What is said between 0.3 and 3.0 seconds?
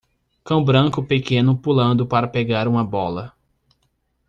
Cão branco pequeno pulando para pegar uma